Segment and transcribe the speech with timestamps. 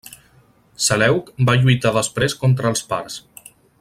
[0.85, 3.21] Seleuc va lluitar després contra els parts.